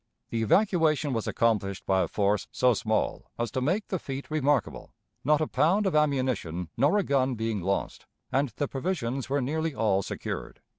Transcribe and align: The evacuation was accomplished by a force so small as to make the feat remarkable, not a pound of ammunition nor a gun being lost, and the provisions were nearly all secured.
The 0.31 0.41
evacuation 0.41 1.13
was 1.13 1.27
accomplished 1.27 1.85
by 1.85 2.01
a 2.01 2.07
force 2.07 2.47
so 2.51 2.73
small 2.73 3.29
as 3.37 3.51
to 3.51 3.61
make 3.61 3.89
the 3.89 3.99
feat 3.99 4.31
remarkable, 4.31 4.95
not 5.23 5.41
a 5.41 5.47
pound 5.47 5.85
of 5.85 5.95
ammunition 5.95 6.69
nor 6.75 6.97
a 6.97 7.03
gun 7.03 7.35
being 7.35 7.61
lost, 7.61 8.07
and 8.31 8.49
the 8.55 8.67
provisions 8.67 9.29
were 9.29 9.41
nearly 9.41 9.75
all 9.75 10.01
secured. 10.01 10.59